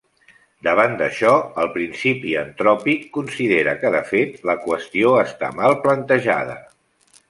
[0.67, 1.33] Davant d'això
[1.65, 6.63] el principi antròpic considera que de fet, la qüestió està mal plantejada.